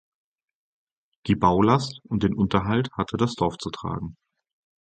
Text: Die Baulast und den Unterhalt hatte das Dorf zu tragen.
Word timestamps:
Die 1.27 1.35
Baulast 1.35 1.99
und 2.09 2.23
den 2.23 2.33
Unterhalt 2.33 2.89
hatte 2.93 3.17
das 3.17 3.35
Dorf 3.35 3.57
zu 3.59 3.69
tragen. 3.69 4.17